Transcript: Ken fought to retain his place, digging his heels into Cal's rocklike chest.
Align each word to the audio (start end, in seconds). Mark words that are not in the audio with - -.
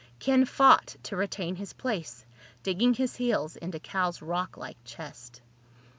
Ken 0.17 0.45
fought 0.45 0.95
to 1.03 1.15
retain 1.15 1.55
his 1.57 1.73
place, 1.73 2.25
digging 2.63 2.95
his 2.95 3.17
heels 3.17 3.55
into 3.55 3.79
Cal's 3.79 4.19
rocklike 4.19 4.77
chest. 4.83 5.43